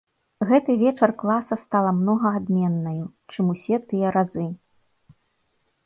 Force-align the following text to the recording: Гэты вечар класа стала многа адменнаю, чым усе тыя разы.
Гэты 0.51 0.71
вечар 0.83 1.13
класа 1.23 1.57
стала 1.65 1.91
многа 1.99 2.27
адменнаю, 2.39 3.05
чым 3.31 3.53
усе 3.55 3.75
тыя 3.93 4.07
разы. 4.19 4.47